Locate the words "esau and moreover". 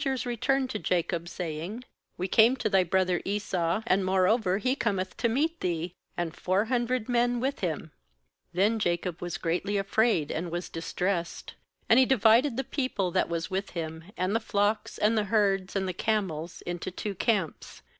3.23-4.57